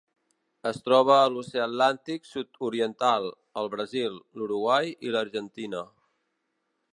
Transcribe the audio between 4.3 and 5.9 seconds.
l'Uruguai i l'Argentina.